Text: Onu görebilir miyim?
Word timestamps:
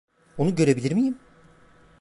Onu 0.37 0.55
görebilir 0.55 0.91
miyim? 0.91 1.17